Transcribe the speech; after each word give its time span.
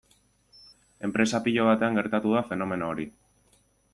Enpresa 1.07 1.41
pilo 1.49 1.67
batean 1.69 2.01
gertatu 2.01 2.33
da 2.37 2.43
fenomeno 2.53 2.91
hori. 2.95 3.09